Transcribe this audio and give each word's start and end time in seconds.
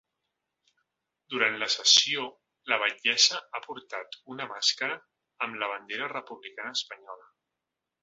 Durant 1.33 1.57
la 1.63 1.67
sessió, 1.73 2.23
la 2.73 2.79
batllessa 2.85 3.43
ha 3.59 3.63
portat 3.67 4.19
una 4.37 4.51
màscara 4.55 4.99
amb 5.47 5.63
la 5.65 5.73
bandera 5.77 6.13
republicana 6.19 6.79
espanyola. 6.83 7.35